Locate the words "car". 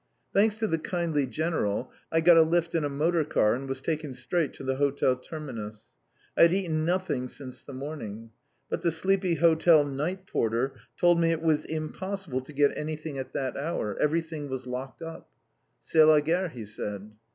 3.23-3.53